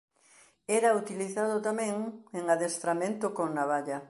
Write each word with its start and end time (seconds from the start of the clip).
Era 0.77 0.89
utilizado 1.01 1.55
tamén 1.67 1.95
en 2.37 2.43
adestramento 2.55 3.25
con 3.37 3.47
navalla. 3.57 3.97